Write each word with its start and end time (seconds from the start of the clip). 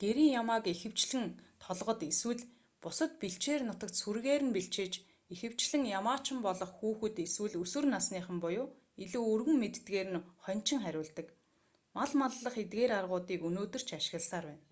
гэрийн 0.00 0.32
ямааг 0.40 0.64
ихэвчлэн 0.72 1.26
толгод 1.64 2.00
эсвэл 2.10 2.40
бусад 2.82 3.12
бэлчээр 3.20 3.62
нутагт 3.66 3.94
сүргээр 4.02 4.42
нь 4.46 4.54
бэлчээж 4.56 4.94
ихэвчлэн 5.32 5.82
ямаачин 5.98 6.38
болох 6.46 6.70
хүүхэд 6.78 7.14
эсвэл 7.26 7.54
өсвөр 7.62 7.86
насныхан 7.90 8.36
буюу 8.44 8.66
илүү 9.04 9.24
өргөн 9.32 9.56
мэддэгээр 9.62 10.08
нь 10.14 10.24
хоньчин 10.44 10.78
хариулдаг 10.84 11.26
мал 11.96 12.12
маллах 12.20 12.54
эдгээр 12.62 12.92
аргуудыг 12.98 13.40
өнөөдөр 13.48 13.82
ч 13.88 13.90
ашигласаар 13.98 14.44
байна 14.48 14.62